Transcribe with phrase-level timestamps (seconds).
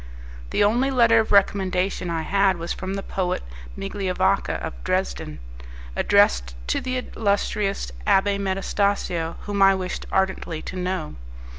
[0.49, 3.43] The only letter of recommendation I had was from the poet
[3.77, 5.37] Migliavacca, of Dresden,
[5.95, 11.17] addressed to the illustrious Abbé Metastasio, whom I wished ardently to know.